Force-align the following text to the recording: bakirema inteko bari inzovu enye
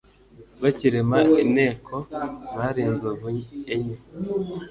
bakirema 0.61 1.17
inteko 1.43 1.95
bari 2.57 2.81
inzovu 2.89 3.27
enye 3.73 3.97